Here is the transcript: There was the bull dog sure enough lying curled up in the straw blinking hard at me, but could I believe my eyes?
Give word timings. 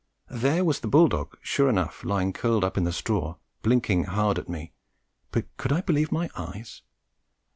There 0.31 0.65
was 0.65 0.79
the 0.79 0.87
bull 0.87 1.07
dog 1.09 1.37
sure 1.43 1.69
enough 1.69 2.03
lying 2.03 2.33
curled 2.33 2.63
up 2.63 2.75
in 2.75 2.85
the 2.85 2.91
straw 2.91 3.35
blinking 3.61 4.05
hard 4.05 4.39
at 4.39 4.49
me, 4.49 4.73
but 5.29 5.45
could 5.57 5.71
I 5.71 5.81
believe 5.81 6.11
my 6.11 6.27
eyes? 6.35 6.81